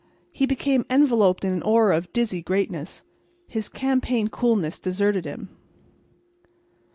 He 0.31 0.47
became 0.47 0.83
enveloped 0.89 1.45
in 1.45 1.59
the 1.59 1.63
aura 1.63 1.95
of 1.95 2.11
dizzy 2.11 2.41
greatness. 2.41 3.03
His 3.47 3.69
campaign 3.69 4.29
coolness 4.29 4.79
deserted 4.79 5.25
him. 5.25 5.49